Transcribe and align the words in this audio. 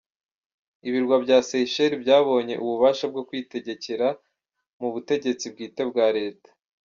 Ibirwa 0.87 1.15
bya 1.23 1.37
Seychelles 1.49 2.01
byabonye 2.03 2.53
ububasha 2.63 3.05
bwo 3.11 3.21
kwitegekera 3.27 4.07
mu 4.79 4.87
butegetsi 4.93 5.45
bwite 5.53 5.83
bwa 5.91 6.07
Leta. 6.17 6.49